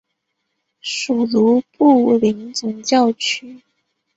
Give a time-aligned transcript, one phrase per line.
[0.81, 3.61] 属卢布林总教区。